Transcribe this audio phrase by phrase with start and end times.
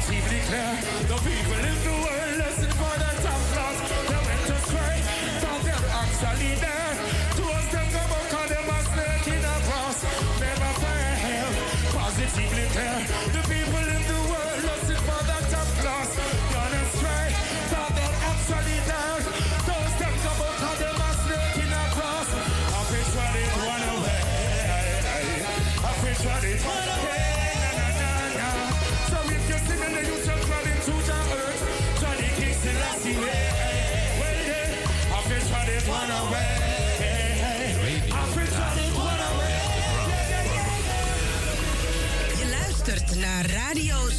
[0.00, 1.08] it's evening.
[1.08, 2.09] The people in the world.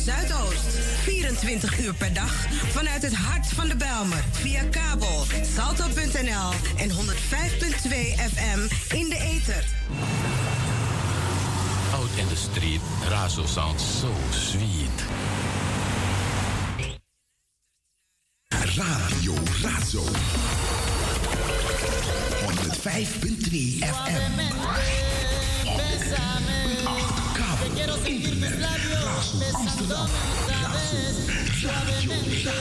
[0.06, 0.78] Zuidoost.
[1.04, 4.24] 24 uur per dag vanuit het hart van de Belmer.
[4.32, 6.96] Via kabel, salto.nl en 105.2
[8.34, 8.60] FM
[8.96, 9.64] in de ether.
[11.94, 15.04] Out in the street, Razo sounds so sweet.
[18.76, 20.04] Radio Razo.
[22.46, 24.42] 105.3 FM.
[27.76, 30.12] quiero sentir tus labios besándome
[30.44, 31.16] otra vez
[31.62, 32.52] suavemente.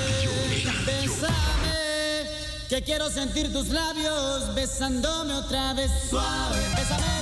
[0.87, 2.27] Bésame,
[2.69, 6.61] que quiero sentir tus labios besándome otra vez suave.
[6.77, 7.20] Bésame.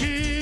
[0.00, 0.41] Estás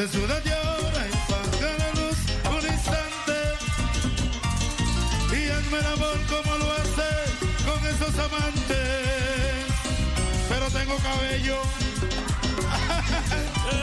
[0.00, 3.38] de ciudad llora y saca la luz un instante
[5.30, 7.10] y hazme el amor como lo hace
[7.66, 9.66] con esos amantes
[10.48, 11.58] pero tengo cabello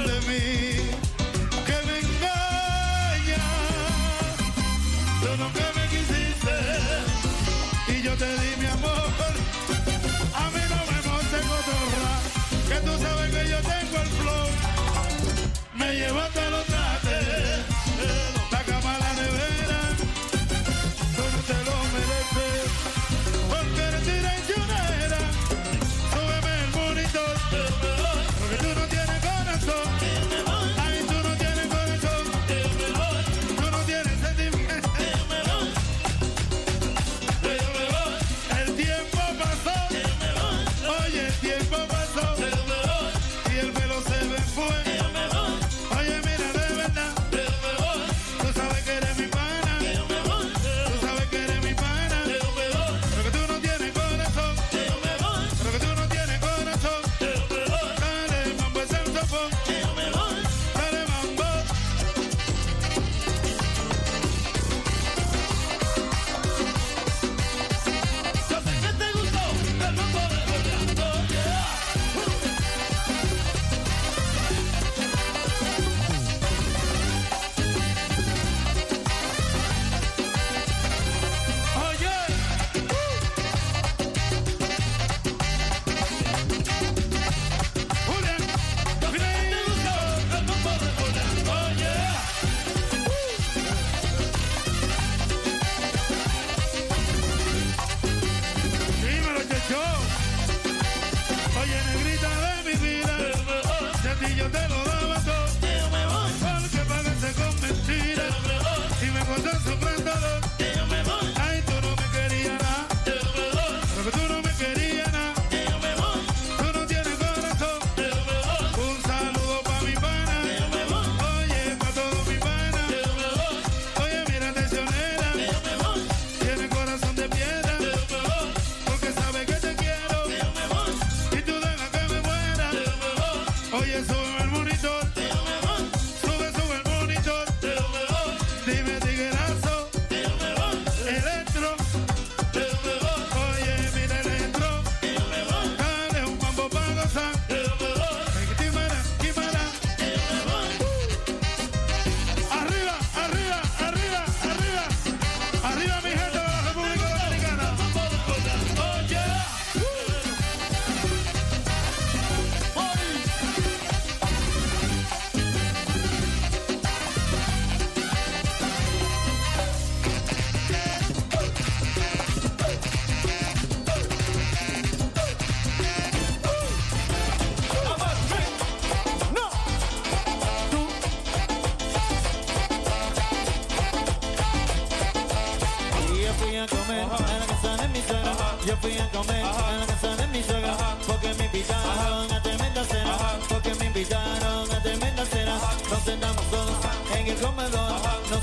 [0.07, 0.89] de mí
[1.67, 3.43] que me engaña
[5.24, 5.76] yo no quiero.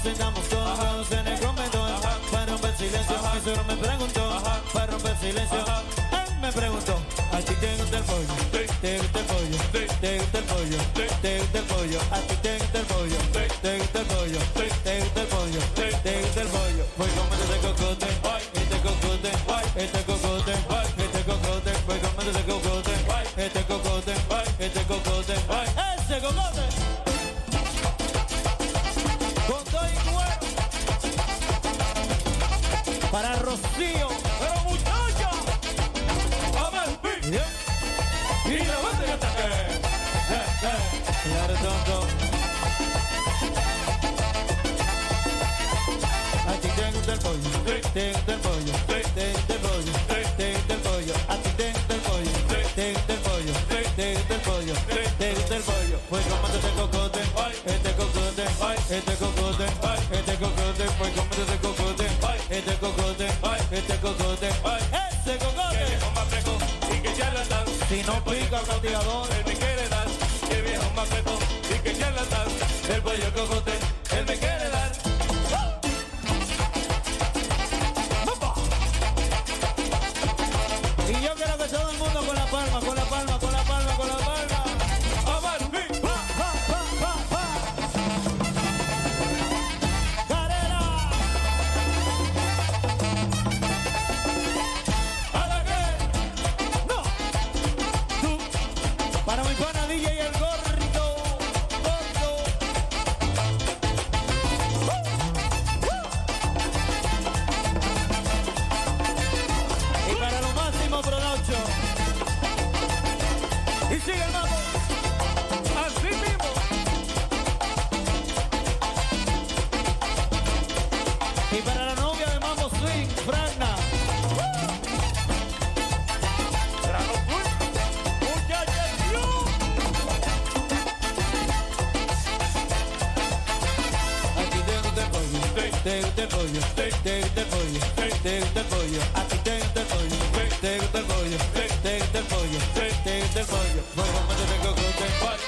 [0.04, 1.78] sentamos todos en el convento
[2.30, 3.16] para romper silencio.
[3.34, 4.42] Mi suegro me preguntó
[4.74, 5.58] para romper silencio.
[6.12, 6.94] Él me preguntó,
[7.32, 8.34] a ti te gusta el pollo,
[8.82, 9.58] te gusta el pollo,
[10.02, 10.78] te gusta el pollo,
[11.22, 13.18] te gusta el pollo, a ti te gusta el pollo,
[13.62, 14.40] te gusta el pollo,
[14.84, 15.60] te gusta el pollo,
[16.04, 16.84] te gusta el pollo.
[16.98, 18.06] Voy con este cocote,
[18.60, 19.30] este cocote,
[19.82, 20.23] este cocote.
[68.34, 69.28] rica castigador.
[69.32, 70.06] El me quiere dar,
[70.48, 71.08] que viejo más
[71.70, 72.48] y que charlatán.
[72.90, 73.83] El cuello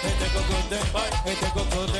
[0.07, 0.79] este cocote,
[1.31, 1.96] este cocote,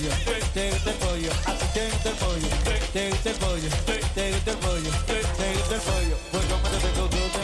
[0.00, 0.10] pollo,
[0.54, 1.30] te gusta el pollo,
[1.74, 2.48] te gusta el pollo,
[2.92, 3.68] te gusta el pollo,
[4.14, 4.90] te gusta el pollo,
[5.36, 6.16] te gusta el pollo.
[6.30, 7.36] Este cocote,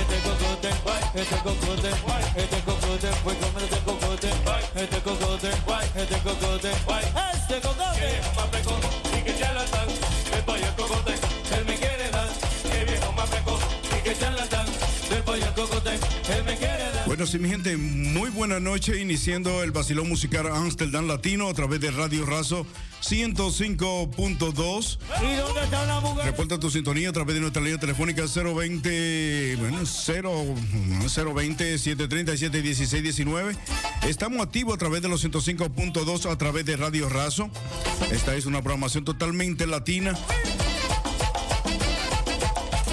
[0.00, 2.25] este cocote, este cocote, este cocote,
[17.16, 21.80] Bueno, sí, mi gente, muy buena noche, iniciando el vacilón musical Amsterdam Latino a través
[21.80, 22.66] de Radio Razo
[23.02, 24.98] 105.2.
[25.22, 26.26] ¿Y dónde está la mujer?
[26.26, 30.44] Reporta tu sintonía a través de nuestra línea telefónica 020, bueno, 0,
[31.34, 33.56] 020 737 1619.
[34.06, 37.48] Estamos activos a través de los 105.2 a través de Radio Razo.
[38.10, 40.12] Esta es una programación totalmente latina.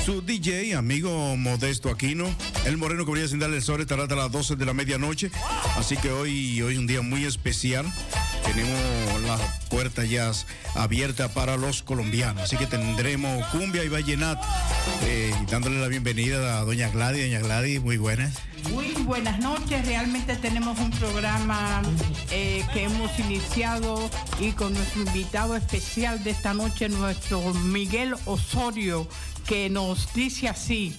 [0.05, 2.25] Su DJ, amigo Modesto Aquino,
[2.65, 5.31] el moreno que brilla sin darle el sol estará hasta las 12 de la medianoche.
[5.77, 7.85] Así que hoy, hoy es un día muy especial.
[8.45, 10.31] Tenemos las puertas ya
[10.75, 12.43] abiertas para los colombianos.
[12.43, 14.45] Así que tendremos cumbia y vallenato.
[15.03, 17.23] Eh, dándole la bienvenida a doña Gladys.
[17.23, 18.33] Doña Gladys, muy buenas.
[18.71, 21.81] Muy buenas noches, realmente tenemos un programa
[22.31, 29.05] eh, que hemos iniciado y con nuestro invitado especial de esta noche, nuestro Miguel Osorio,
[29.45, 30.95] que nos dice así.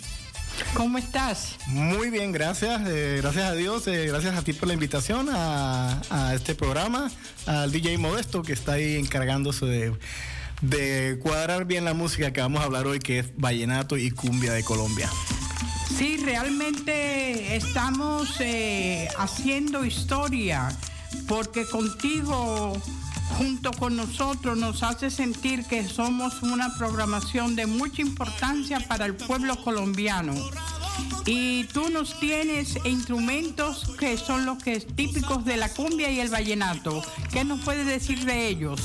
[0.75, 1.57] ¿Cómo estás?
[1.67, 2.83] Muy bien, gracias.
[2.87, 3.87] eh, gracias a Dios.
[3.87, 7.11] eh, gracias a ti por la invitación a, a este programa.
[7.47, 9.93] Al DJ Modesto que está ahí encargándose de,
[10.63, 14.53] de cuadrar bien la música que vamos a hablar hoy, que es vallenato y cumbia
[14.53, 15.09] de Colombia.
[15.97, 20.69] Sí, realmente estamos eh, haciendo historia
[21.29, 22.77] porque contigo,
[23.39, 29.15] junto con nosotros, nos hace sentir que somos una programación de mucha importancia para el
[29.17, 30.35] pueblo colombiano.
[31.27, 36.29] Y tú nos tienes instrumentos que son los que típicos de la cumbia y el
[36.29, 37.03] vallenato.
[37.33, 38.81] ¿Qué nos puedes decir de ellos?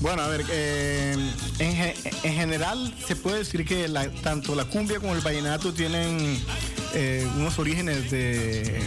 [0.00, 1.14] Bueno, a ver, eh,
[1.58, 3.88] en, ge- en general se puede decir que
[4.22, 6.40] tanto la cumbia como el vallenato tienen
[6.94, 8.80] eh, unos orígenes de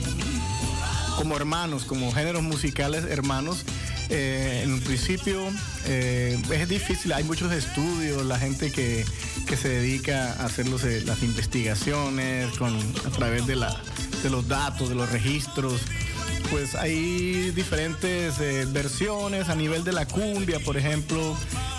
[1.17, 3.63] como hermanos, como géneros musicales hermanos.
[4.09, 5.41] Eh, en un principio
[5.85, 9.05] eh, es difícil, hay muchos estudios, la gente que,
[9.47, 13.75] que se dedica a hacer eh, las investigaciones con, a través de, la,
[14.23, 15.81] de los datos, de los registros.
[16.51, 21.35] Pues hay diferentes eh, versiones a nivel de la cumbia, por ejemplo,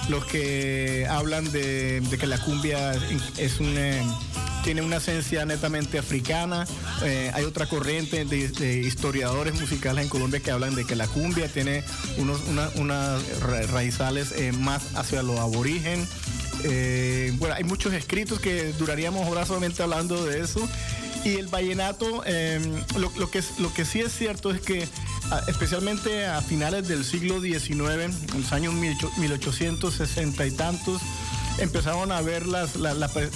[0.09, 2.93] los que hablan de, que la cumbia
[3.39, 3.77] es un,
[4.67, 6.67] tiene una esencia netamente africana.
[7.05, 11.47] Eh, hay otra corriente de, historiadores musicales en Colombia que hablan de que la cumbia
[11.47, 11.85] tiene
[12.19, 16.05] unos, una- unas ra- raizales eh, más hacia lo aborigen.
[16.65, 20.69] Eh, bueno, hay muchos escritos que duraríamos horas solamente hablando de eso.
[21.25, 22.61] Y el vallenato, eh,
[22.99, 24.89] lo, lo que, lo que sí es cierto es que
[25.31, 27.71] ah, especialmente a finales del siglo XIX,
[28.35, 31.03] en los años 18- 1860 y tantos,
[31.59, 32.71] empezaron a ver las,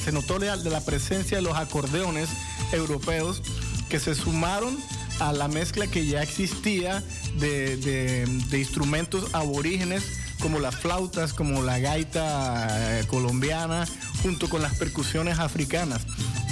[0.04, 2.28] se notó la, la presencia de los acordeones
[2.72, 3.42] europeos
[3.88, 4.78] que se sumaron
[5.18, 7.02] a la mezcla que ya existía
[7.38, 10.02] de, de- de instrumentos aborígenes
[10.40, 13.87] como las flautas, como la gaita eh, colombiana,
[14.22, 16.00] junto con las percusiones africanas,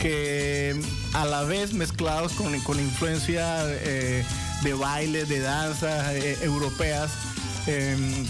[0.03, 0.79] que
[1.15, 4.25] a la vez mezclados con, con influencia eh,
[4.63, 7.11] de baile, de danzas eh, europeas,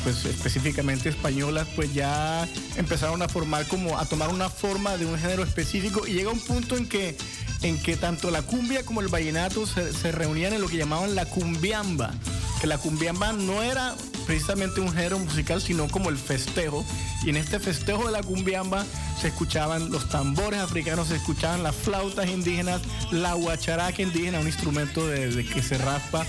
[0.03, 5.19] pues específicamente españolas, pues ya empezaron a formar como a tomar una forma de un
[5.19, 7.17] género específico y llega un punto en que
[7.63, 11.27] en que tanto la cumbia como el vallenato se, reunían en lo que llamaban la
[11.27, 12.13] cumbiamba,
[12.61, 13.95] que la cumbiamba no era
[14.27, 16.85] precisamente un género musical, sino como el festejo.
[17.25, 18.85] Y en este festejo de la cumbiamba
[19.21, 25.07] se escuchaban los tambores africanos, se escuchaban las flautas indígenas, la guacharaca indígena, un instrumento
[25.07, 26.27] de, que se raspa.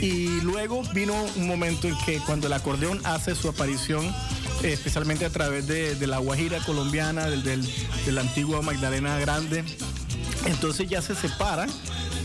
[0.00, 4.14] Y luego vino un momento en que cuando el acordeón hace su aparición,
[4.62, 7.66] especialmente a través de, la guajira colombiana, del, del,
[8.04, 9.64] de la antigua Magdalena Grande,
[10.46, 11.66] entonces ya se separa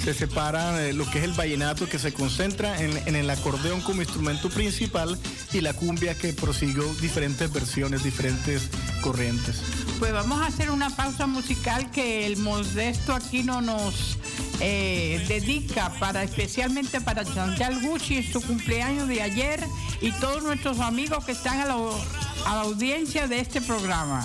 [0.04, 4.50] se separa lo que es el vallenato que se concentra en, el acordeón como instrumento
[4.50, 5.18] principal
[5.54, 8.70] y la cumbia que prosiguió diferentes versiones, diferentes
[9.02, 9.62] corrientes.
[10.00, 14.18] Pues vamos a hacer una pausa musical que el modesto aquí no nos
[14.60, 19.64] eh, dedica para especialmente para Chantal Gucci en su cumpleaños de ayer
[20.02, 24.22] y todos nuestros amigos que están a la audiencia de este programa.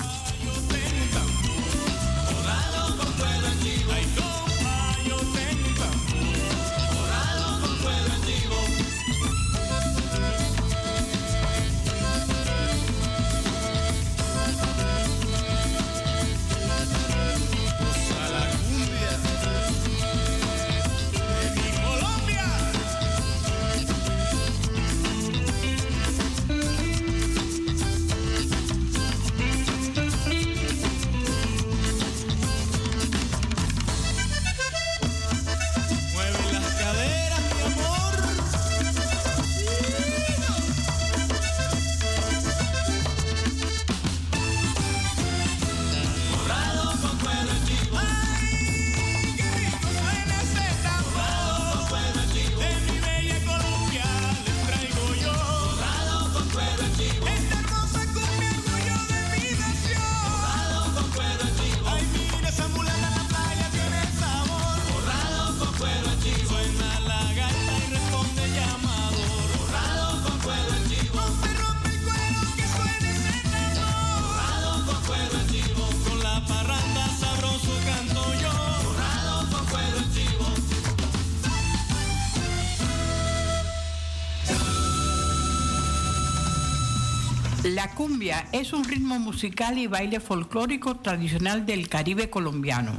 [88.53, 92.93] Es un ritmo musical y baile folclórico tradicional del Caribe colombiano.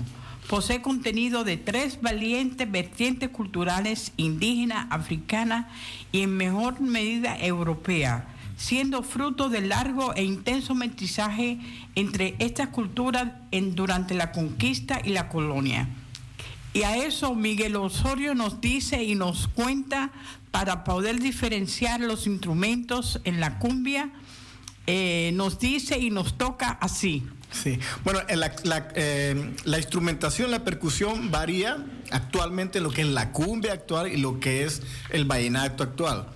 [0.48, 5.70] Posee contenido de tres valientes vertientes culturales indígena, africana
[6.12, 11.60] y en mejor medida europea, siendo fruto del largo e intenso mestizaje
[11.94, 15.88] entre estas culturas durante la conquista y la colonia.
[16.74, 20.12] Y a eso Miguel Osorio nos dice y nos cuenta
[20.50, 24.10] para poder diferenciar los instrumentos en la cumbia
[24.92, 27.24] eh, nos dice y nos toca así.
[27.52, 31.78] Sí, bueno, la, eh, la, instrumentación, la percusión varía
[32.10, 36.28] actualmente lo que es la cumbia actual y lo que es el vallenato actual.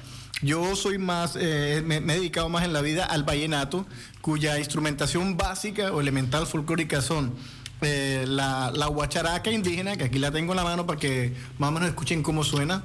[0.43, 3.87] Yo soy más, eh, me, he dedicado más en la vida al vallenato,
[4.21, 7.33] cuya instrumentación básica o elemental folclórica son
[7.81, 11.71] la, la guacharaca indígena, que aquí la tengo en la mano para que más o
[11.71, 12.83] menos escuchen cómo suena.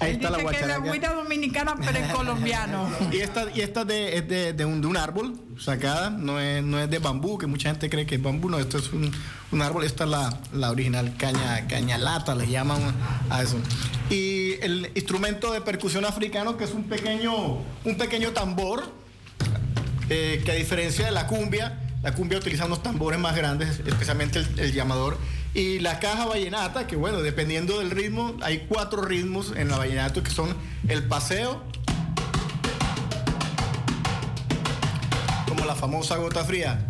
[0.00, 1.14] Ahí está la guacharaca.
[1.14, 2.90] dominicana, pero es colombiano.
[3.12, 6.62] y esta, y esta de, es de, de, un, de, un, árbol sacada, no es,
[6.62, 9.10] no es de bambú, que mucha gente cree que es bambú, no, esto es un,
[9.52, 12.80] un árbol, esta es la, la original caña, cañalata, le llaman
[13.30, 13.56] a eso.
[14.10, 18.84] Y el instrumento de percusión africano, que es un pequeño, un pequeño tambor,
[20.10, 24.40] eh, que a diferencia de la cumbia, la cumbia utiliza unos tambores más grandes, especialmente
[24.40, 25.16] el, el llamador
[25.54, 30.22] y la caja vallenata, que bueno, dependiendo del ritmo, hay cuatro ritmos en la vallenato
[30.22, 30.54] que son
[30.88, 31.62] el paseo,
[35.46, 36.84] como la famosa gota fría.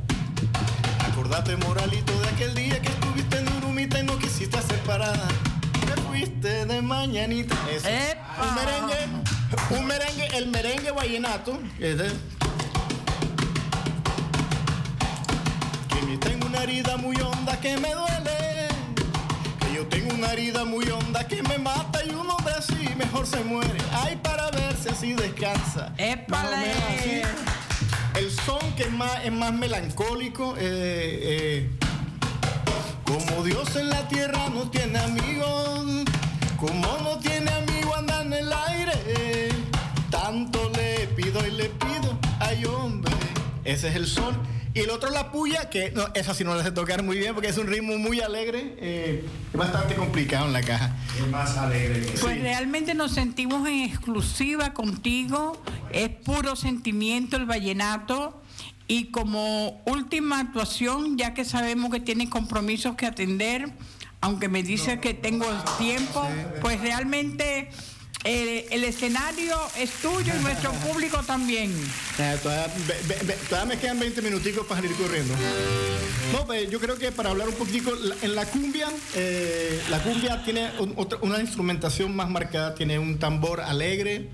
[1.11, 5.29] Acordate, moralito, de aquel día que estuviste en Urumita y no quisiste hacer parada.
[5.87, 7.55] Te fuiste de mañanita.
[7.55, 8.97] Un merengue,
[9.79, 11.59] un merengue, el merengue vallenato,
[15.89, 18.44] que tengo una herida muy honda que me duele
[19.83, 23.77] tengo una herida muy honda que me mata y un hombre así mejor se muere.
[23.93, 25.93] Ay, para verse así descansa.
[25.99, 27.23] ¡Épale!
[28.17, 30.55] El son que es más, es más melancólico.
[30.57, 31.71] Eh, eh,
[33.05, 36.05] como Dios en la tierra no tiene amigos,
[36.57, 39.49] como no tiene amigo anda en el aire.
[40.11, 43.13] Tanto le pido y le pido, ay hombre,
[43.65, 44.35] ese es el sol
[44.75, 47.33] y el otro la puya, que no, esa sí no la sé tocar muy bien
[47.35, 48.75] porque es un ritmo muy alegre.
[48.79, 50.97] Eh, es bastante complicado en la caja.
[51.17, 52.05] Es más alegre.
[52.21, 55.63] Pues realmente nos sentimos en exclusiva contigo.
[55.93, 58.43] Es puro sentimiento el vallenato.
[58.89, 63.73] Y como última actuación, ya que sabemos que tiene compromisos que atender,
[64.21, 65.47] aunque me dice que tengo
[65.79, 66.27] tiempo,
[66.61, 67.71] pues realmente
[68.25, 71.71] el escenario es tuyo y nuestro público también.
[72.19, 75.35] Eh, todavía, me quedan 20 minuticos para salir corriendo.
[76.33, 80.43] No, pues, yo creo que para hablar un poquitico, en la cumbia, eh, la cumbia
[80.45, 84.29] tiene un- otra- una instrumentación más marcada, tiene un tambor alegre,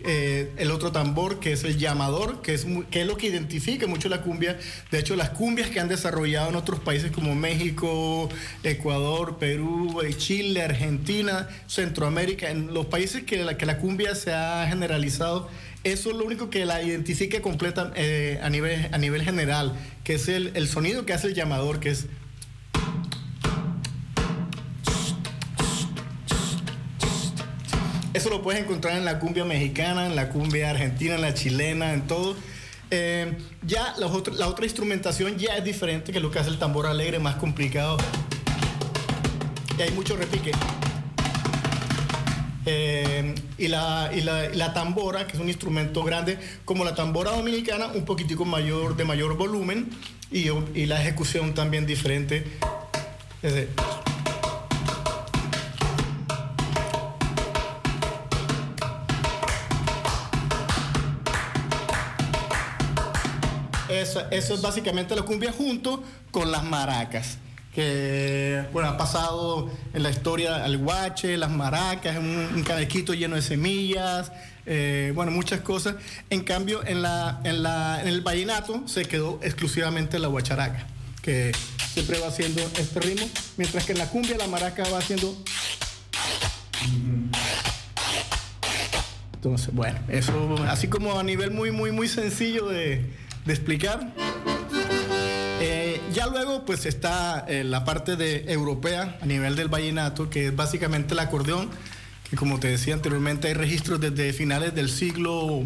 [0.00, 3.86] eh, el otro tambor que es el llamador, que es, que es lo que identifica
[3.86, 4.58] mucho la cumbia.
[4.90, 8.28] De hecho, las cumbias que han desarrollado en otros países como México,
[8.62, 14.32] Ecuador, Perú, eh, Chile, Argentina, Centroamérica, en los países que la, que la cumbia se
[14.32, 15.48] ha generalizado,
[15.84, 20.14] eso es lo único que la identifica completa eh, a, nivel, a nivel general, que
[20.14, 22.06] es el, el sonido que hace el llamador, que es...
[28.14, 31.92] Eso lo puedes encontrar en la cumbia mexicana, en la cumbia argentina, en la chilena,
[31.92, 32.36] en todo.
[32.92, 37.18] Eh, ya la otra instrumentación ya es diferente, que lo que hace el tambor alegre,
[37.18, 37.96] más complicado.
[39.76, 40.52] Y hay mucho repique.
[42.66, 47.88] Eh, y, la, y, la, tambora, que es un instrumento grande, como la tambora dominicana,
[47.88, 49.90] un poquitico mayor, de mayor volumen
[50.30, 50.46] y,
[50.86, 52.44] la ejecución también diferente.
[64.04, 67.38] Eso, es básicamente la cumbia junto con las maracas.
[67.74, 72.64] Que bueno, ha pasado en la historia al guache, las maracas, un, un
[73.16, 74.30] lleno de semillas,
[74.66, 75.96] eh, bueno, muchas cosas.
[76.30, 80.86] En cambio, en, la, en, la, en el vallenato se quedó exclusivamente la guacharaca,
[81.22, 81.52] que
[81.92, 85.36] siempre va haciendo este ritmo, mientras que en la cumbia la maraca va haciendo.
[89.34, 93.04] Entonces, bueno, eso así como a nivel muy, muy, muy sencillo de,
[93.44, 94.12] de explicar.
[95.60, 100.48] Eh, ya luego pues está eh, la parte de europea a nivel del vallenato, que
[100.48, 101.70] es básicamente el acordeón,
[102.28, 105.62] que como te decía anteriormente hay registros desde finales del siglo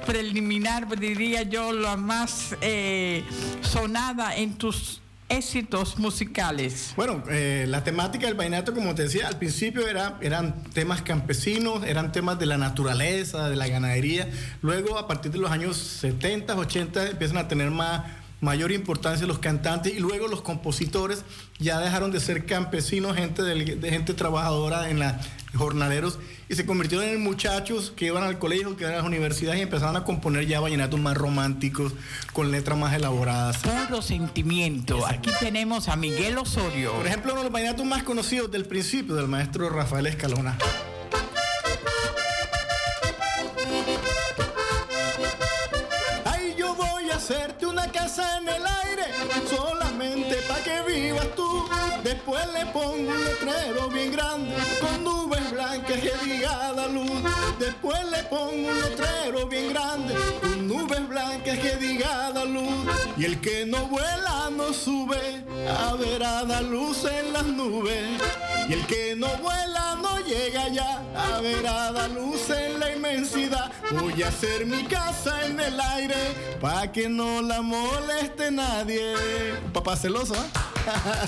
[0.06, 3.24] preliminar, diría yo, la más eh,
[3.60, 6.92] sonada en tus éxitos musicales.
[6.94, 11.84] Bueno, eh, la temática del vallenato, como te decía, al principio era, eran temas campesinos,
[11.84, 14.28] eran temas de la naturaleza, de la ganadería.
[14.62, 18.04] Luego, a partir de los años 70, 80, empiezan a tener más,
[18.44, 21.24] mayor importancia los cantantes y luego los compositores
[21.58, 25.20] ya dejaron de ser campesinos, gente, del- de gente trabajadora en la
[25.56, 29.60] jornaleros y se convirtieron en muchachos que iban al colegio, que iban a las universidades
[29.60, 31.92] y empezaron a componer ya vallenatos más románticos,
[32.32, 33.58] con letras más elaboradas.
[33.58, 35.06] Puro sentimiento.
[35.06, 36.92] Aquí tenemos a Miguel Osorio.
[36.94, 40.58] Por ejemplo, uno de los vallenatos más conocidos del principio del maestro Rafael Escalona.
[47.24, 49.04] Hacerte una casa en el aire,
[50.04, 51.68] solamente para que vivas tú.
[52.02, 57.22] Después le pongo un letrero bien grande, con nubes blancas que diga la luz.
[57.58, 62.74] Después le pongo un letrero bien grande, con nubes blancas que diga la luz.
[63.16, 68.20] Y el que no vuela no sube, a ver a dar luz en las nubes.
[68.68, 72.94] Y el que no vuela no llega ya, a ver a dar luz en la
[72.94, 73.72] inmensidad.
[73.92, 76.16] Voy a hacer mi casa en el aire,
[76.60, 79.14] pa' que no la moleste nadie.
[79.72, 81.26] Papá celoso, ¿ah?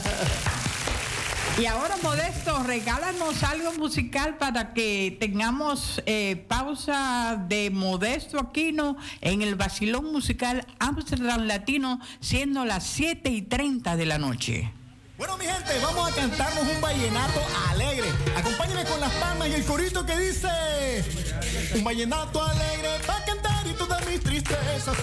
[1.58, 9.40] Y ahora, Modesto, regálanos algo musical para que tengamos eh, pausa de Modesto Aquino en
[9.40, 14.70] el Basilón Musical Amsterdam Latino, siendo las 7 y 30 de la noche.
[15.16, 18.08] Bueno, mi gente, vamos a cantarnos un vallenato alegre.
[18.36, 20.48] Acompáñenme con las palmas y el corito que dice:
[21.74, 23.45] Un vallenato alegre para cantar
[23.76, 24.96] todas mis tristezas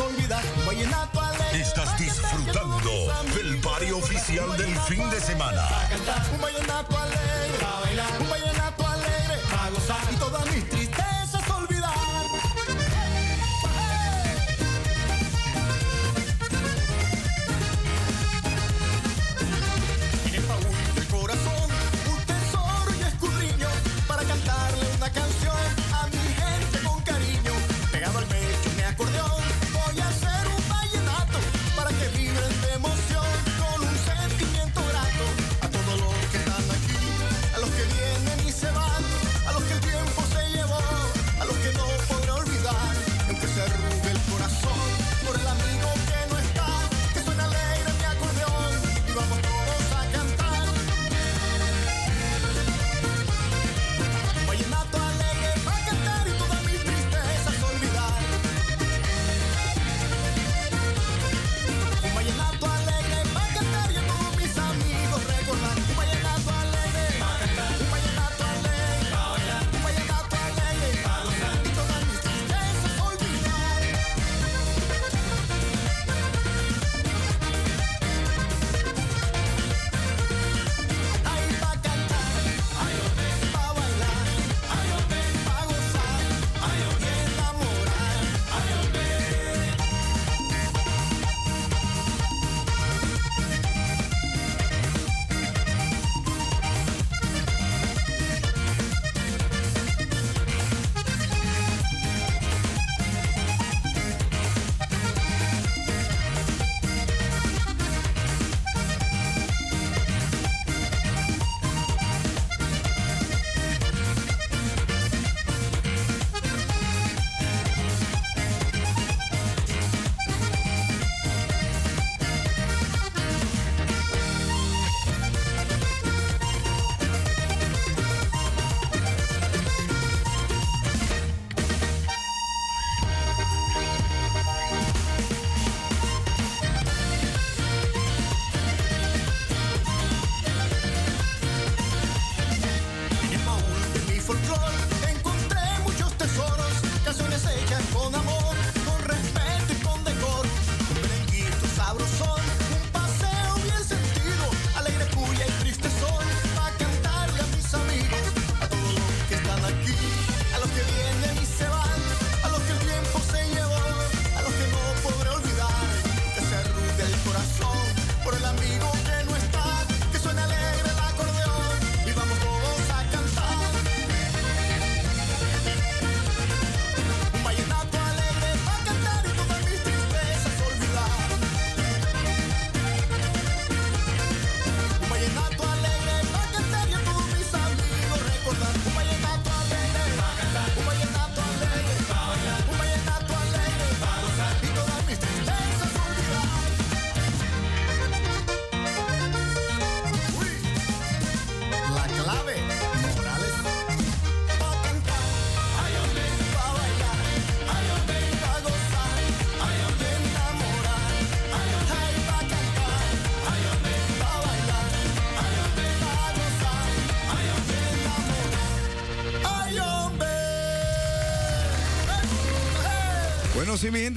[0.65, 1.61] vallenato alegre.
[1.61, 2.91] Estás disfrutando
[3.35, 5.67] del barrio oficial del fin de semana.
[6.33, 7.23] Un vallenato alegre.
[8.19, 9.37] Un vallenato alegre.
[9.49, 10.82] Para gozar y todas mis tristezas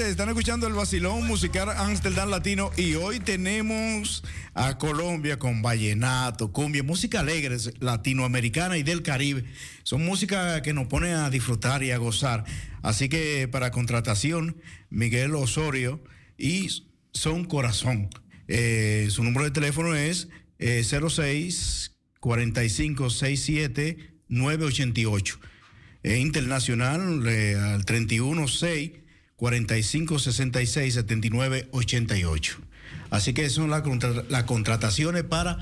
[0.05, 4.23] están escuchando el vacilón musical Amsterdam Latino y hoy tenemos
[4.53, 9.45] a Colombia con vallenato, cumbia, música alegre latinoamericana y del Caribe.
[9.85, 12.45] Son música que nos pone a disfrutar y a gozar.
[12.83, 16.03] Así que para contratación, Miguel Osorio
[16.37, 16.69] y
[17.13, 18.11] Son Corazón.
[18.49, 20.29] Eh, su número de teléfono es
[20.59, 25.41] eh, 06 45 67 988.
[26.03, 27.27] Eh, internacional
[27.67, 29.06] al 316
[29.37, 32.59] 45 66 79 88.
[33.11, 35.59] Así que son las contra- las contrataciones para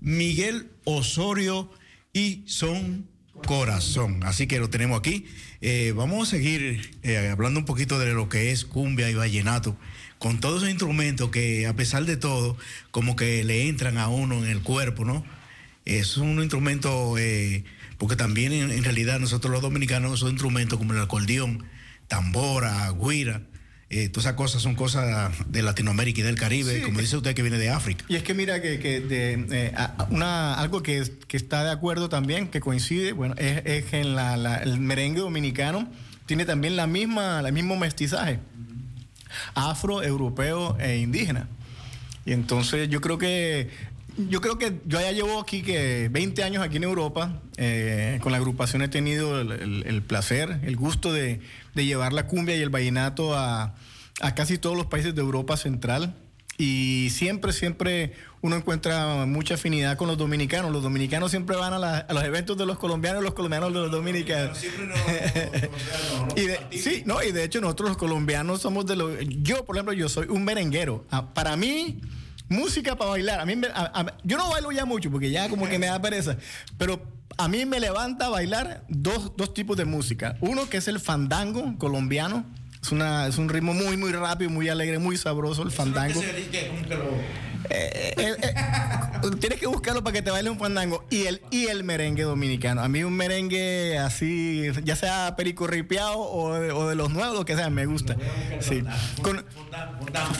[0.00, 1.70] Miguel Osorio
[2.12, 3.06] y Son
[3.46, 4.20] Corazón.
[4.24, 5.26] Así que lo tenemos aquí.
[5.60, 9.76] Eh, vamos a seguir eh, hablando un poquito de lo que es cumbia y vallenato,
[10.18, 12.56] con todos esos instrumentos que a pesar de todo,
[12.90, 15.24] como que le entran a uno en el cuerpo, ¿no?
[15.84, 17.64] Es un instrumento, eh,
[17.96, 21.64] porque también en, en realidad nosotros los dominicanos son instrumentos como el acordeón,
[22.08, 23.42] tambora, guira.
[23.90, 27.34] eh, todas esas cosas son cosas de Latinoamérica y del Caribe, Sí, como dice usted
[27.34, 28.04] que viene de África.
[28.08, 29.74] Y es que mira que, que de, eh,
[30.10, 34.14] una, algo que, que está de acuerdo también, que coincide, bueno, es, es que en
[34.14, 35.88] la- la- el merengue dominicano
[36.26, 38.38] tiene también la misma, el mismo mestizaje,
[39.54, 41.48] afro, europeo e indígena.
[42.26, 43.70] Y entonces yo creo que
[44.28, 48.32] yo creo que yo ya llevo aquí que 20 años aquí en Europa, eh, con
[48.32, 51.40] la agrupación he tenido el, el- el placer, el gusto de,
[51.74, 53.74] de llevar la cumbia y el vallenato a,
[54.20, 56.14] a casi todos los países de Europa Central.
[56.60, 60.72] Y siempre, siempre uno encuentra mucha afinidad con los dominicanos.
[60.72, 63.78] Los dominicanos siempre van a, la- a los eventos de los colombianos, los colombianos de
[63.78, 64.58] los dominicanos.
[66.36, 69.12] y de, sí, no, y de hecho nosotros los colombianos somos de los...
[69.42, 71.04] Yo, por ejemplo, yo soy un merenguero.
[71.12, 72.00] Ah, Para mí,
[72.48, 73.40] música para bailar.
[73.40, 76.00] A mí a- a- yo no bailo ya mucho porque ya como que me da
[76.00, 76.36] pereza.
[76.78, 77.00] Pero
[77.36, 80.36] a mí me levanta bailar dos, dos tipos de música.
[80.40, 82.44] Uno que es el fandango colombiano.
[82.82, 86.20] Es, una, es un ritmo muy, muy rápido, muy alegre, muy sabroso el fandango.
[87.70, 88.54] Eh, eh, eh,
[89.40, 91.04] tienes que buscarlo para que te baile un fandango.
[91.10, 92.80] Y el, y el merengue dominicano.
[92.80, 97.34] A mí un merengue así, ya sea perico ripiado o de, o de los nuevos,
[97.36, 98.16] lo que sea, me gusta.
[98.60, 98.82] Sí.
[99.22, 99.44] Con,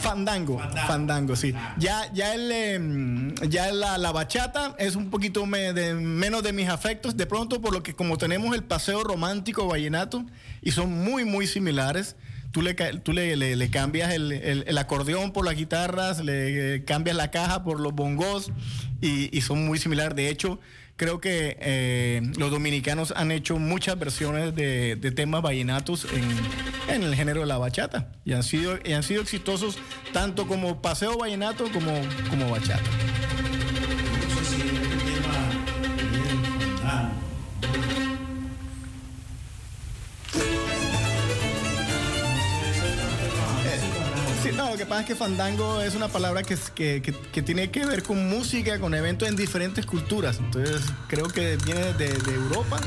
[0.00, 1.52] fandango, fandango, sí.
[1.76, 6.52] Ya, ya, el, em, ya la, la bachata es un poquito me- de, menos de
[6.52, 7.16] mis afectos.
[7.16, 10.24] De pronto, por lo que como tenemos el paseo romántico vallenato
[10.62, 12.16] y son muy, muy similares.
[12.52, 16.76] Tú le, tú le, le- le cambias el, el- el acordeón por las guitarras, le
[16.76, 18.50] eh, cambias la caja por los bongos
[19.02, 20.16] y, y son muy similares.
[20.16, 20.58] De hecho,
[20.96, 27.02] creo que eh, los dominicanos han hecho muchas versiones de, de temas vallenatos en, en
[27.02, 29.78] el género de la bachata y han sido, y han sido exitosos
[30.14, 31.92] tanto como paseo vallenato como,
[32.30, 32.82] como bachata.
[34.42, 34.62] Sí,
[44.58, 47.70] no, lo que pasa es que fandango es una palabra que, que, que- que tiene
[47.70, 50.38] que ver con música, con eventos en diferentes culturas.
[50.38, 52.78] Entonces, creo que viene de, de Europa.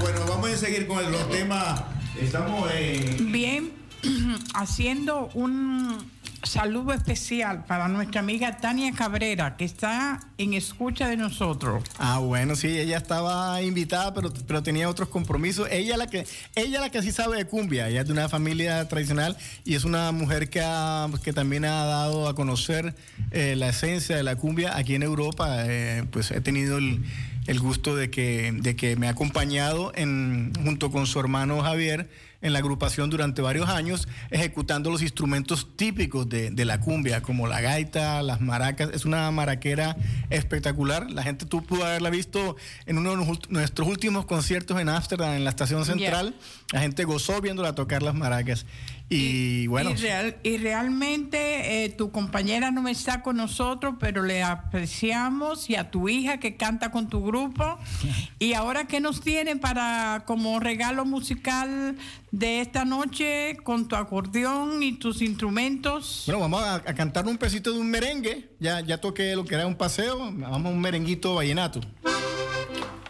[0.00, 1.82] bueno, vamos a seguir con los temas.
[2.20, 3.32] Estamos en.
[3.32, 3.72] Bien,
[4.54, 5.98] haciendo un
[6.46, 11.82] saludo especial para nuestra amiga Tania Cabrera, que está en escucha de nosotros.
[11.98, 15.68] Ah, bueno, sí, ella estaba invitada, pero, pero tenía otros compromisos.
[15.70, 18.86] Ella la que, ella la que sí sabe de cumbia, ella es de una familia
[18.88, 22.94] tradicional y es una mujer que, ha- que también ha dado a conocer
[23.30, 25.64] eh, la esencia de la cumbia aquí en Europa.
[25.66, 27.04] Eh, pues he tenido el,
[27.46, 32.08] el gusto de que, de que me ha acompañado en, junto con su hermano Javier
[32.46, 37.46] en la agrupación durante varios años, ejecutando los instrumentos típicos de, de la cumbia, como
[37.46, 38.90] la gaita, las maracas.
[38.92, 39.96] Es una maraquera
[40.30, 41.10] espectacular.
[41.10, 45.44] La gente, tú pudo haberla visto en uno de nuestros últimos conciertos en Ámsterdam, en
[45.44, 46.34] la estación central.
[46.72, 48.66] La gente gozó viéndola tocar las maracas.
[49.08, 54.42] Y, bueno, Y, real- y realmente eh, tu compañera no está con nosotros, pero le
[54.42, 57.78] apreciamos y a tu hija que canta con tu grupo.
[58.38, 61.96] Y ahora, ¿qué nos tiene para como regalo musical
[62.32, 66.24] de esta noche con tu acordeón y tus instrumentos?
[66.26, 68.50] Bueno, vamos a, a cantar un pesito de un merengue.
[68.60, 70.18] Ya, ya toqué lo que era un paseo.
[70.18, 71.80] Vamos a un merenguito vallenato.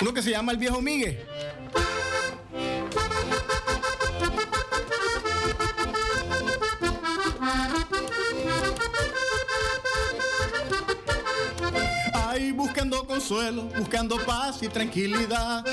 [0.00, 1.24] Uno que se llama El Viejo Migue.
[12.36, 15.64] Buscando consuelo, buscando paz y tranquilidad.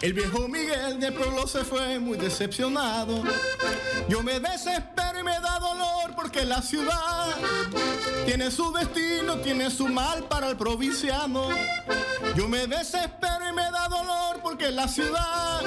[0.00, 3.24] El viejo Miguel del pueblo se fue muy decepcionado.
[4.08, 7.34] Yo me desespero y me da dolor porque la ciudad
[8.26, 11.48] tiene su destino, tiene su mal para el provinciano.
[12.36, 15.62] Yo me desespero y me da dolor porque la ciudad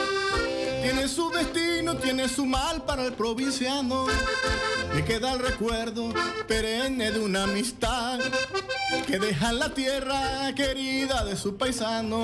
[0.82, 4.06] tiene su destino, tiene su mal para el provinciano.
[4.94, 6.12] Me queda el recuerdo
[6.48, 8.20] perenne de una amistad
[9.06, 12.24] que deja la tierra querida de su paisano.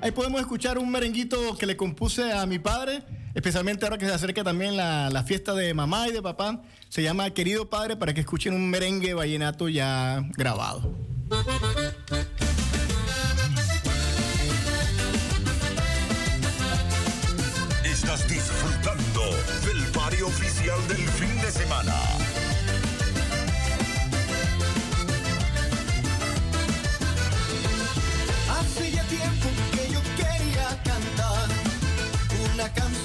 [0.00, 3.04] Ahí podemos escuchar un merenguito que le compuse a mi padre,
[3.34, 6.62] especialmente ahora que se acerca también la, la fiesta de mamá y de papá.
[6.88, 10.94] Se llama Querido Padre para que escuchen un merengue vallenato ya grabado.
[17.84, 19.22] Estás disfrutando
[19.66, 21.94] del party oficial del fin de semana.
[28.50, 31.48] Hace ya tiempo que yo quería cantar
[32.54, 33.01] Una canción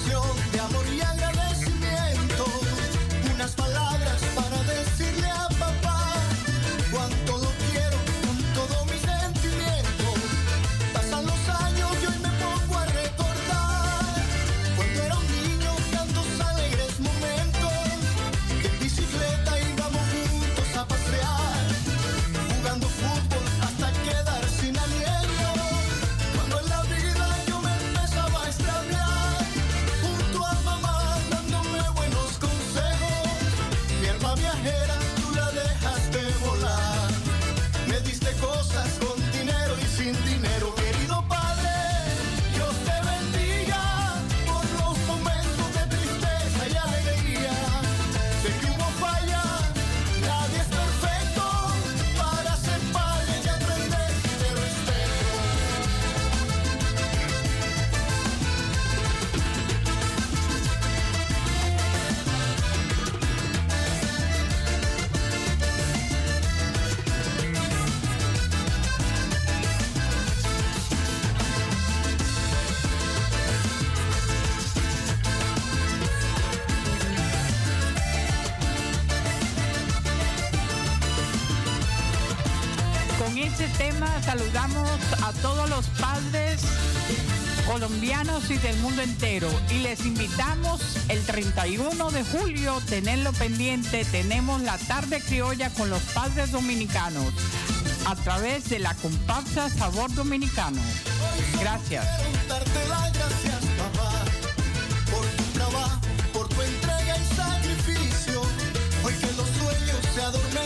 [85.22, 86.60] a todos los padres
[87.66, 94.62] colombianos y del mundo entero y les invitamos el 31 de julio tenerlo pendiente tenemos
[94.62, 97.32] la tarde criolla con los padres dominicanos
[98.08, 100.80] a través de la comparsa Sabor Dominicano.
[101.60, 102.06] Gracias.
[109.04, 110.57] Hoy que los sueños se adormecen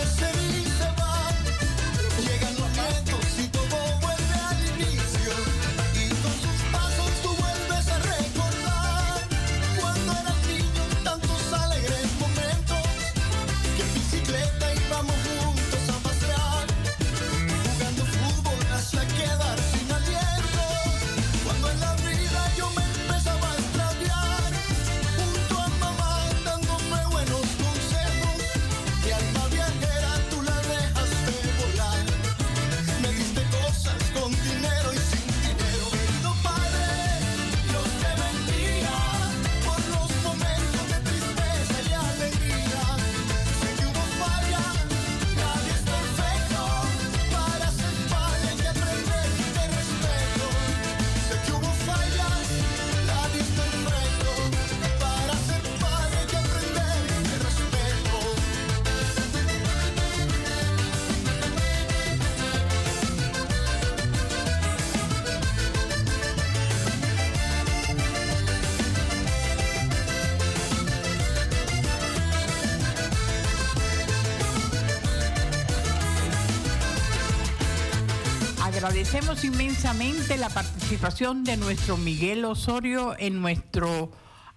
[78.82, 84.10] Agradecemos inmensamente la participación de nuestro Miguel Osorio en nuestro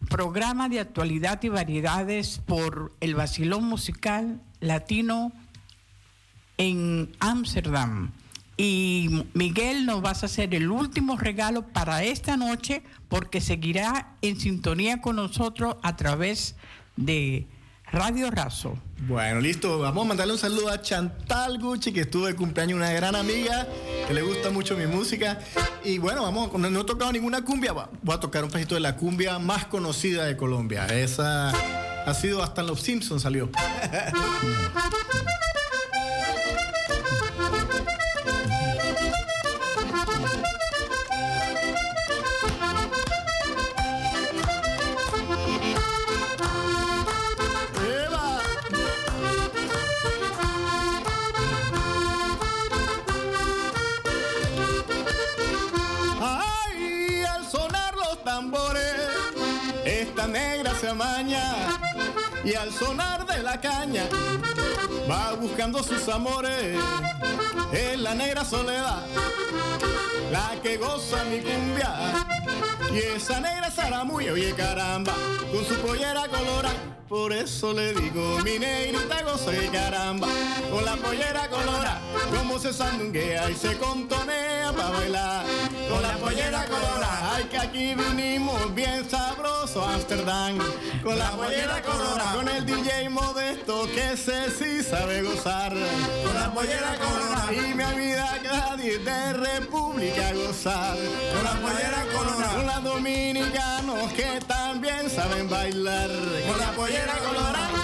[0.10, 5.32] programa de actualidad y variedades por el Basilón Musical Latino
[6.58, 8.14] en Ámsterdam.
[8.58, 14.40] Y Miguel, nos vas a hacer el último regalo para esta noche porque seguirá en
[14.40, 16.56] sintonía con nosotros a través
[16.96, 17.46] de
[17.92, 18.76] Radio Razo.
[19.02, 19.80] Bueno, listo.
[19.80, 23.68] Vamos a mandarle un saludo a Chantal Gucci, que estuvo de cumpleaños, una gran amiga,
[24.08, 25.40] que le gusta mucho mi música.
[25.84, 28.82] Y bueno, vamos, no, no he tocado ninguna cumbia, voy a tocar un pedacito de
[28.82, 30.86] la cumbia más conocida de Colombia.
[30.88, 33.50] Esa ha sido hasta en Los Simpsons salió.
[62.46, 64.04] y al sonar de la caña
[65.10, 66.78] va buscando sus amores.
[67.74, 69.04] Es la negra soledad,
[70.32, 72.26] la que goza mi cumbia.
[72.94, 75.14] Y esa negra zaramuya, oye caramba,
[75.52, 76.76] con su pollera colorada.
[77.10, 80.28] Por eso le digo, mi negrita goza y caramba,
[80.72, 82.00] con la pollera colorada,
[82.36, 85.46] como se sandunguea y se contonea para bailar.
[85.96, 90.58] Con la pollera colorada, ay que aquí vinimos bien sabroso a Amsterdam.
[91.02, 95.72] Con la pollera colorada, con el DJ modesto que ese sí sabe gozar.
[95.72, 100.98] Con la pollera colorada, y mi amiga Gladys de República gozar.
[101.34, 106.10] Con la pollera colorada, con la dominicanos que también saben bailar.
[106.46, 107.75] Con la pollera colorada.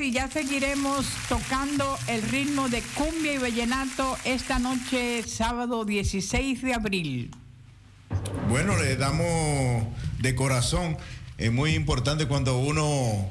[0.00, 6.74] Y ya seguiremos tocando el ritmo de cumbia y vallenato esta noche, sábado 16 de
[6.74, 7.30] abril.
[8.48, 9.86] Bueno, le damos
[10.18, 10.96] de corazón.
[11.38, 13.30] Es muy importante cuando uno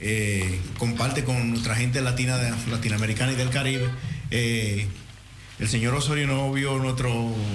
[0.00, 3.88] eh, comparte con nuestra gente latina, de- latinoamericana y del Caribe.
[4.30, 4.88] Eh,
[5.58, 7.12] el señor Osorio no vio nuestro,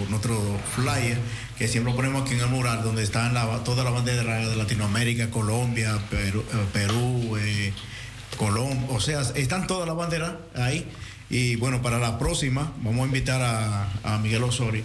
[0.10, 0.40] nuestro
[0.76, 1.18] flyer,
[1.58, 5.32] que siempre ponemos aquí en el mural, donde están la- toda la bandera de Latinoamérica,
[5.32, 7.74] Colombia, Perú, Perú eh,
[8.38, 10.88] Colom- o sea, están todas las banderas ahí.
[11.30, 14.84] Y bueno, para la próxima vamos a invitar a, a Miguel Osorio,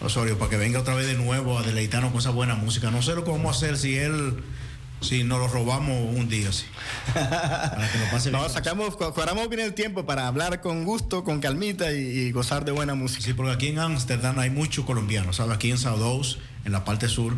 [0.00, 2.90] Osorio para que venga otra vez de nuevo a deleitarnos con esa buena música.
[2.90, 4.36] No sé lo que vamos a hacer si él,
[5.00, 6.64] si nos lo robamos un día, sí.
[7.12, 8.40] Para que lo pase bien.
[8.40, 12.32] No, sacamos, cu- cuadramos bien el tiempo para hablar con gusto, con calmita y, y
[12.32, 13.22] gozar de buena música.
[13.22, 15.54] Sí, porque aquí en Ámsterdam hay muchos colombianos, ¿sabes?
[15.56, 17.34] Aquí en Saudos, en la parte sur,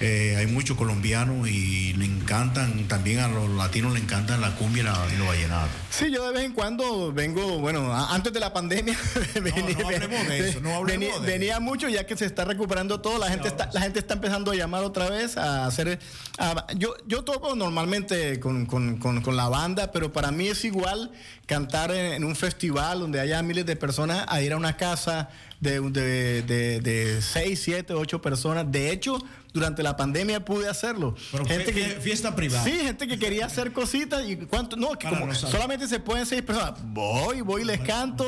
[0.00, 4.82] eh, hay muchos colombianos y le encantan, también a los latinos le encantan la cumbia
[4.82, 5.70] y, la, y los vallenatos.
[5.90, 8.96] Sí, yo de vez en cuando vengo, bueno, a- antes de la pandemia
[9.42, 12.44] venía, no hablemos de eso, no hablemos venía, de venía mucho ya que se está
[12.44, 15.98] recuperando todo, la gente está, la gente está empezando a llamar otra vez a hacer,
[16.38, 20.64] a- yo, yo toco normalmente con, con- con- con la banda, pero para mí es
[20.64, 21.10] igual
[21.46, 25.30] cantar en, en un festival donde haya miles de personas a ir a una casa
[25.60, 28.70] de, de, de, de seis, siete, ocho personas.
[28.70, 29.18] De hecho,
[29.52, 31.16] durante la pandemia pude hacerlo.
[31.32, 32.62] Pero fie- fie- fiesta privada.
[32.64, 36.26] Sí, gente que quería hacer cositas y cuánto, no, que como no solamente se pueden
[36.26, 36.74] seis personas.
[36.84, 38.26] Voy, voy, les canto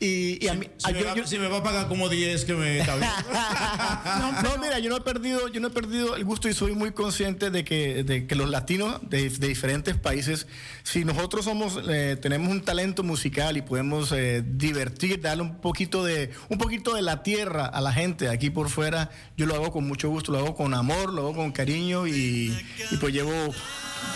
[0.00, 1.88] y, y a mí, Si, a- me yo- va, yo- si me va a pagar
[1.88, 3.08] como 10, que me está bien.
[4.42, 6.90] no, mira, yo no he perdido, yo no he perdido el gusto y soy muy
[6.92, 10.46] consciente de que, de que los latinos de, de diferentes países,
[10.82, 16.04] si nosotros somos, eh, tenemos un talento musical y podemos eh, divertir, darle un poquito
[16.04, 19.72] de, un poquito de la tierra a la gente aquí por fuera, yo lo hago
[19.72, 22.56] con mucho gusto, lo hago con amor, lo hago con cariño y,
[22.90, 23.32] y pues llevo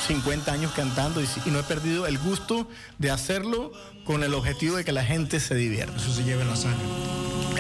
[0.07, 2.69] 50 años cantando y, y no he perdido el gusto
[2.99, 3.73] de hacerlo
[4.05, 5.97] con el objetivo de que la gente se divierta.
[5.97, 6.85] Eso se lleva en la sangre.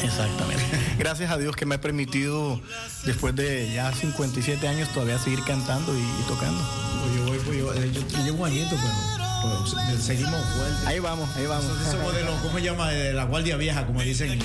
[0.02, 0.64] Exactamente.
[0.98, 2.60] Gracias a Dios que me ha permitido,
[3.04, 6.60] después de ya 57 años, todavía seguir cantando y, y tocando.
[7.02, 10.40] Pues yo, voy, pues yo, eh, yo- yo llevo un añito, pero, pero se- seguimos
[10.56, 10.86] fuertes.
[10.86, 11.66] Ahí vamos, ahí vamos.
[11.86, 12.90] Ese modelo, ¿cómo se llama?
[12.90, 14.38] De la guardia vieja, como dicen.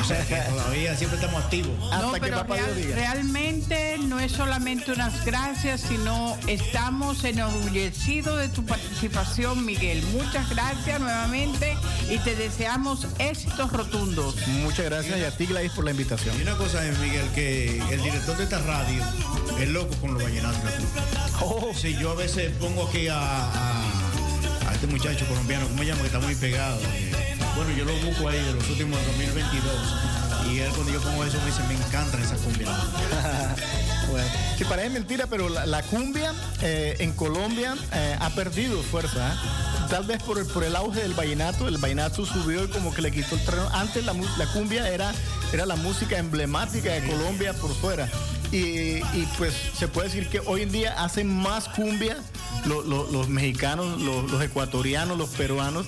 [0.00, 1.78] O sea, que todavía siempre estamos activos.
[1.78, 9.64] No, pero real- realmente no es solamente unas gracias, sino estamos enorgullecidos de tu participación,
[9.64, 10.02] Miguel.
[10.12, 11.76] Muchas gracias nuevamente
[12.10, 14.36] y te deseamos éxitos rotundos.
[14.48, 16.36] Muchas gracias y a ti, Gladys, por la invitación.
[16.38, 19.02] Y una cosa es, Miguel, que el director de esta radio
[19.58, 20.60] es loco con los vallenatos.
[21.40, 23.48] Oh, sí, yo a veces pongo aquí a
[24.82, 26.00] este muchacho colombiano, ¿cómo se llama?
[26.00, 26.80] Que está muy pegado.
[26.82, 27.12] Eh,
[27.54, 29.74] Bueno, yo lo busco ahí de los últimos 2022.
[30.50, 32.68] Y él cuando yo pongo eso me dice, me encantan esas cumbias.
[34.12, 39.32] Bueno, sí, parece mentira, pero la, cumbia eh, en Colombia eh, ha perdido fuerza.
[39.32, 39.36] ¿eh?
[39.88, 43.00] Tal vez por el, por el auge del vallenato, el vallenato subió y como que
[43.00, 43.68] le quitó el terreno.
[43.72, 45.12] Antes la, la cumbia era,
[45.52, 48.06] era la música emblemática de Colombia por fuera.
[48.52, 52.18] Y, y, pues se puede decir que hoy en día hacen más cumbia
[52.66, 55.86] lo- lo- los mexicanos, lo- los ecuatorianos, los peruanos.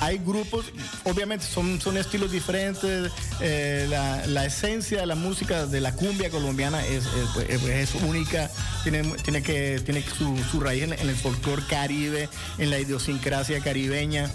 [0.00, 0.66] Hay grupos,
[1.04, 6.30] obviamente son, son estilos diferentes, eh, la, la esencia de la música de la cumbia
[6.30, 8.50] colombiana es, es, pues, es única,
[8.82, 12.28] tiene, tiene, que, tiene su, su raíz en, el folclore caribe,
[12.58, 14.30] en la idiosincrasia caribeña.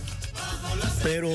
[1.03, 1.30] Pero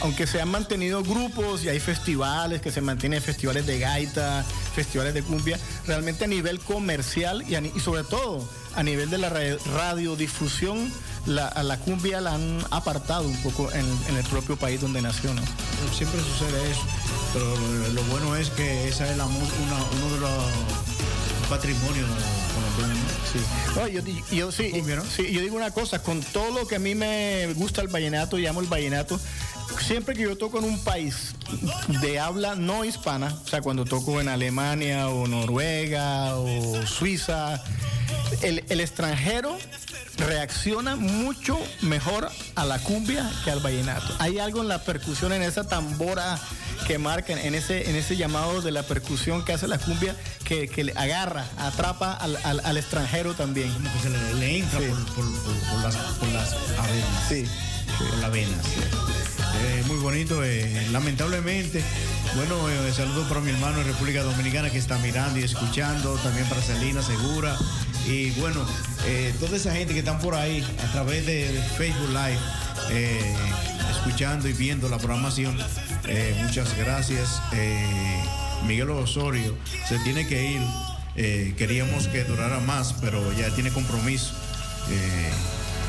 [0.00, 4.44] aunque se han mantenido grupos y hay festivales que se mantienen festivales de gaita,
[4.74, 9.56] festivales de cumbia, realmente a nivel comercial y, sobre todo a nivel de la ra-
[9.74, 10.92] radiodifusión,
[11.26, 15.02] la, a la cumbia la han apartado un poco en, en el propio país donde
[15.02, 15.32] nació.
[15.34, 15.42] ¿no?
[15.96, 16.80] Siempre sucede eso.
[17.32, 19.44] Pero lo, lo bueno es que esa es la, una-
[20.04, 22.08] uno de los patrimonios.
[23.32, 23.38] Sí.
[23.76, 24.00] No, yo,
[24.32, 24.72] yo sí,
[25.14, 28.36] sí, yo digo una cosa, con todo lo que a mí me gusta el vallenato,
[28.38, 29.18] llamo el vallenato,
[29.86, 31.34] siempre que yo toco en un país
[32.00, 37.62] de habla no hispana, o sea, cuando toco en Alemania o Noruega o Suiza,
[38.42, 39.58] el, el extranjero
[40.16, 44.14] reacciona mucho mejor a la cumbia que al vallenato.
[44.18, 46.38] Hay algo en la percusión, en esa tambora
[46.86, 50.68] que marcan, en ese, en ese llamado de la percusión que hace la cumbia, que,
[50.68, 53.72] que le agarra, atrapa al, al- al extranjero también.
[53.72, 57.28] Como que se le, le entra por, por- por- por las, por las avenas.
[57.28, 57.44] Sí.
[57.98, 58.64] Por las venas.
[59.56, 60.44] Eh, muy bonito.
[60.44, 61.82] eh, lamentablemente,
[62.34, 66.46] bueno, eh, saludos para mi hermano en República Dominicana que está mirando y escuchando, también
[66.48, 67.56] para Celina Segura.
[68.06, 68.64] Y bueno,
[69.06, 72.38] eh, toda esa gente que están por ahí a través de, Facebook Live,
[73.90, 75.56] escuchando y viendo la programación.
[76.42, 77.40] muchas gracias.
[78.66, 79.56] Miguel Osorio
[79.88, 81.54] se tiene que ir.
[81.56, 84.32] Queríamos que durara más, pero ya tiene compromiso.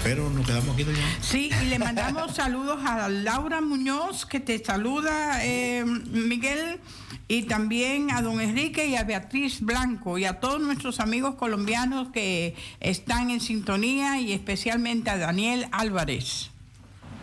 [0.04, 0.98] Pero nos quedamos aquí doña.
[1.22, 6.80] Sí, y le mandamos saludos a Laura Muñoz, que te saluda, eh, Miguel,
[7.28, 12.10] y también a don Enrique y a Beatriz Blanco, y a todos nuestros amigos colombianos
[12.10, 16.50] que están en sintonía, y especialmente a Daniel Álvarez.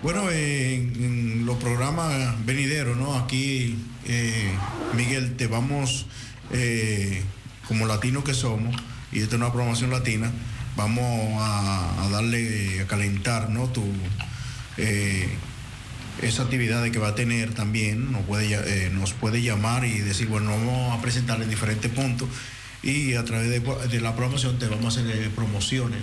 [0.02, 3.14] Bueno, eh, en, en los programas venideros, ¿no?
[3.14, 4.52] Aquí, eh,
[4.94, 6.06] Miguel, te vamos,
[6.52, 7.22] eh,
[7.66, 8.76] como latinos que somos,
[9.10, 10.30] y esta es una programación latina,
[10.76, 13.68] vamos a, darle, a calentar, ¿no?
[13.68, 13.82] Tu,
[14.76, 15.28] eh,
[16.22, 20.96] esa actividad que va a tener también, nos puede, eh, llamar y decir, bueno, vamos
[20.96, 22.28] a presentarle en diferentes puntos
[22.82, 26.00] y a través de, la promoción te vamos a hacer eh, promociones,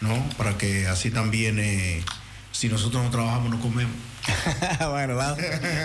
[0.00, 0.28] ¿no?
[0.36, 1.60] Para que así también,
[2.50, 3.94] si nosotros no trabajamos, no comemos.
[4.90, 5.18] bueno.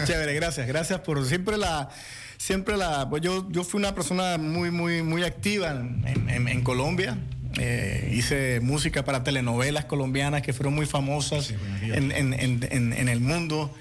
[0.05, 0.65] Chévere, gracias.
[0.65, 1.89] Gracias por siempre la.
[2.37, 3.09] Siempre la.
[3.09, 7.17] Pues yo, yo fui una persona muy, muy, muy activa en Colombia.
[7.57, 11.51] Eh, hice música para telenovelas colombianas que fueron muy famosas
[11.97, 13.73] en, en- en- en- en el mundo.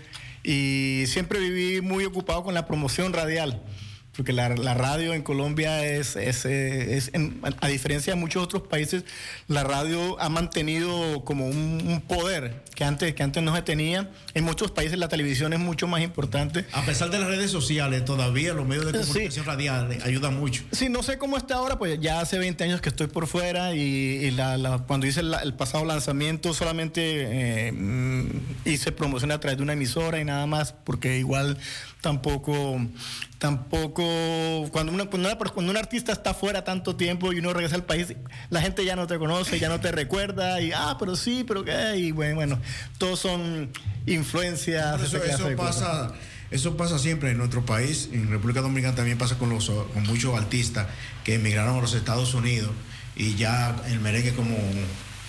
[0.43, 3.61] Y siempre viví muy ocupado con la promoción radial.
[4.19, 8.43] Porque la, la radio en Colombia es, es, eh, es- en- a diferencia de muchos
[8.43, 9.05] otros países,
[9.47, 14.11] la radio ha mantenido como un, un poder que antes, que antes no se tenía.
[14.35, 16.65] En muchos países la televisión es mucho más importante.
[16.73, 19.07] A pesar de las redes sociales, todavía los medios de Sí.
[19.07, 20.65] comunicación radial eh, ayudan mucho.
[20.73, 23.73] Sí, no sé cómo está ahora, pues ya hace 20 años que estoy por fuera
[23.77, 28.27] y, y la- la- cuando hice la- el pasado lanzamiento solamente eh, mm,
[28.65, 31.57] hice promoción a través de una emisora y nada más, porque igual
[32.09, 32.81] tampoco,
[33.39, 34.03] tampoco,
[34.73, 37.85] cuando, una, cuando, una- cuando un artista está fuera tanto tiempo y uno regresa al
[37.85, 38.15] país,
[38.49, 41.65] la gente ya no te conoce, ya no te recuerda y, ah, pero sí, pero
[41.65, 42.59] qué, y bueno, bueno
[42.97, 43.71] todos son
[44.07, 45.03] influencias.
[45.03, 46.13] Eso, eso pasa,
[46.51, 48.09] eso pasa siempre en nuestro país.
[48.11, 50.87] En República Dominicana también pasa con, los, con muchos artistas
[51.25, 52.71] que emigraron a los Estados Unidos
[53.17, 54.57] y ya el merengue como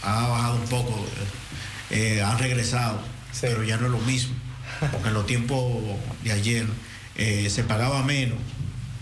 [0.04, 1.06] ha bajado un poco,
[1.92, 3.02] eh, eh, han regresado,
[3.42, 4.34] pero ya no es lo mismo.
[4.92, 5.84] Porque en los tiempos
[6.24, 6.66] de ayer
[7.16, 8.38] eh, se pagaba menos,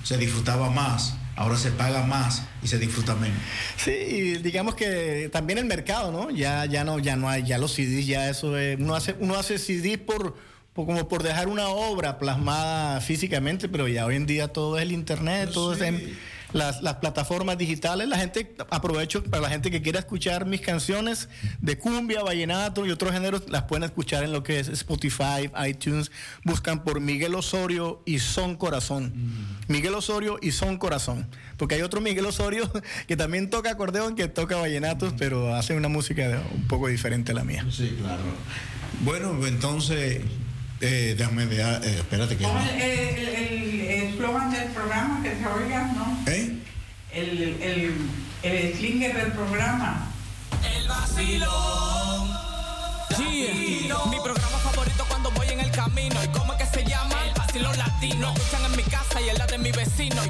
[0.04, 3.38] se disfrutaba más, ahora se paga más y se disfruta menos.
[3.78, 6.32] Sí, y digamos que también el mercado, ¿no?
[6.32, 9.36] Ya, ya no, ya no hay, ya los CDs, ya eso es, uno hace, uno
[9.36, 10.36] hace CD por,
[10.74, 14.84] por- como por dejar una obra plasmada físicamente, pero ya hoy en día todo es
[14.84, 16.18] el internet, todo es en
[16.54, 18.08] las, las plataformas digitales.
[18.08, 21.30] La gente, aprovecho para la gente que quiera escuchar mis canciones
[21.60, 26.12] de cumbia, vallenato y otros géneros, las pueden escuchar en lo que es Spotify, iTunes,
[26.44, 29.14] buscan por Miguel Osorio y Son Corazón.
[29.68, 31.28] Miguel Osorio y Son Corazón.
[31.58, 32.72] Porque hay otro Miguel Osorio
[33.08, 37.36] que también toca acordeón, que toca vallenatos, pero hace una música un poco diferente a
[37.36, 37.66] la mía.
[37.70, 38.24] Sí, claro.
[39.02, 40.22] Bueno, entonces,
[40.82, 42.44] eh, déjame ver, eh, espérate que...
[42.44, 46.18] Pon el- el el- el eslogan del programa que se oiga, ¿no?
[46.28, 46.54] ¿Eh?
[47.14, 47.98] El, el,
[48.44, 50.08] el slinger del programa.
[50.76, 52.38] El vacilón.
[53.18, 54.06] Yeah.
[54.12, 56.16] Mi programa favorito cuando voy en el camino.
[56.24, 57.16] ¿Y cómo es que se llama?
[57.26, 58.20] El vacilón latino.
[58.22, 60.22] Lo escuchan en mi casa y en la de mi vecino.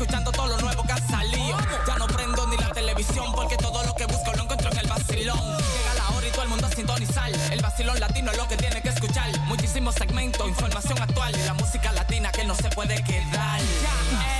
[0.00, 1.58] Escuchando todo lo nuevo que ha salido.
[1.86, 4.86] Ya no prendo ni la televisión porque todo lo que busco lo encuentro en el
[4.86, 5.36] vacilón.
[5.36, 7.30] Llega la hora y todo el mundo a sintonizar.
[7.52, 9.38] El vacilón latino es lo que tiene que escuchar.
[9.40, 13.60] Muchísimos segmentos, información actual la música latina que no se puede quedar.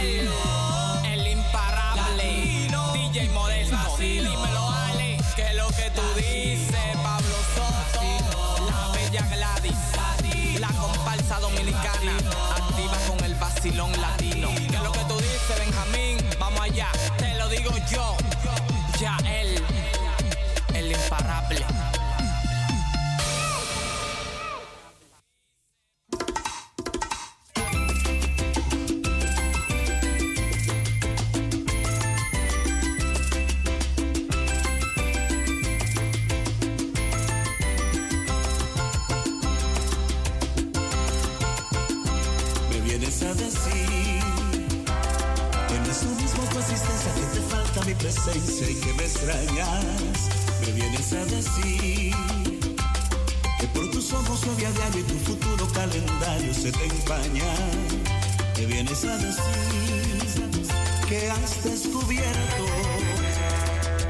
[0.01, 0.31] El,
[56.71, 57.45] se te empaña.
[58.57, 60.19] Me vienes a decir
[61.09, 62.65] que has descubierto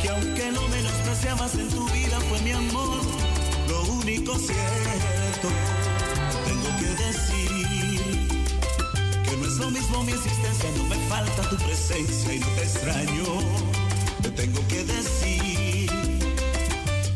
[0.01, 3.01] que aunque no menospreciabas en tu vida fue mi amor
[3.69, 5.49] lo único cierto.
[6.47, 8.29] Tengo que decir
[9.25, 12.63] que no es lo mismo mi existencia, no me falta tu presencia y no te
[12.63, 13.25] extraño.
[14.23, 15.91] Te tengo que decir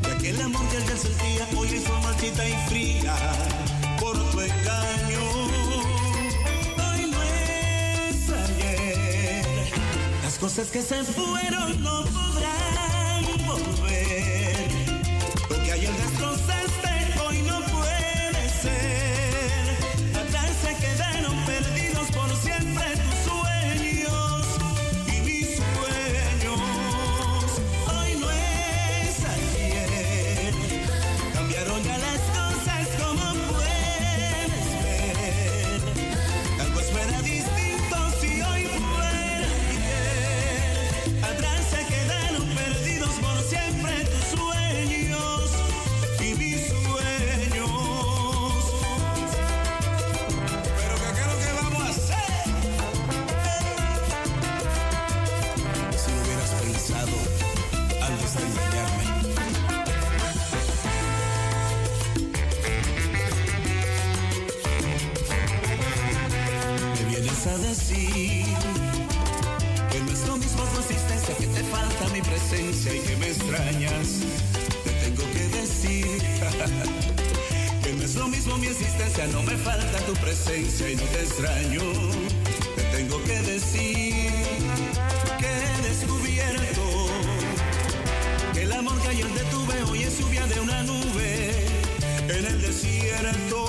[0.03, 3.54] que aquel amor que ayer sentía hoy es marchita y fría
[10.45, 12.34] cosas que se fueron no
[73.75, 76.07] Te tengo que decir
[77.83, 81.21] que no es lo mismo mi existencia, no me falta tu presencia y no te
[81.23, 81.81] extraño.
[82.77, 84.31] Te tengo que decir
[85.41, 86.83] que he descubierto
[88.53, 91.67] que el amor que ayer te tuve hoy es lluvia de una nube
[92.29, 93.65] en el desierto.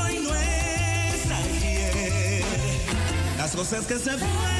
[0.00, 2.44] Hoy no es ayer.
[3.36, 4.53] Las cosas que se fueron